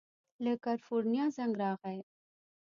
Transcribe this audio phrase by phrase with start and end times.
[0.43, 1.99] له کلیفورنیا زنګ راغی.